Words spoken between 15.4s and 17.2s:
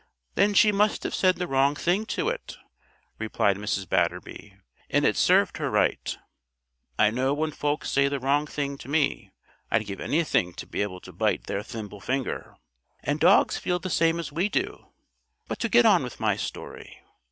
But to get on with my story.